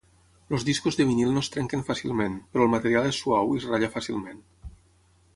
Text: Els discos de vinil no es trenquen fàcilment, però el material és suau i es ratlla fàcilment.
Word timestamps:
Els 0.55 0.63
discos 0.67 0.95
de 0.99 1.05
vinil 1.09 1.33
no 1.35 1.41
es 1.43 1.49
trenquen 1.55 1.83
fàcilment, 1.89 2.39
però 2.55 2.65
el 2.67 2.73
material 2.75 3.09
és 3.11 3.19
suau 3.25 3.53
i 3.57 3.61
es 3.61 3.67
ratlla 3.73 3.91
fàcilment. 3.99 4.41